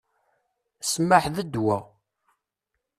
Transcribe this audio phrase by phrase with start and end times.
[0.83, 1.77] Ssmaḥ, d ddwa!